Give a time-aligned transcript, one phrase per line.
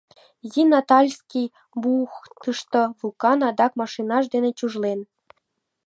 [0.45, 1.47] Изи натальский
[1.81, 4.99] бухтышто “Вулкан” адак машинаж дене чужлен.